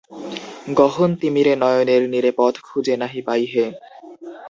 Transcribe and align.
গহন 0.77 1.09
তিমিরে 1.21 1.53
নয়নের 1.55 2.03
নীরে 2.09 2.31
পথ 2.37 2.55
খুঁজে 2.63 2.95
নাহি 2.97 3.21
পাই 3.27 3.43
হে। 3.45 3.65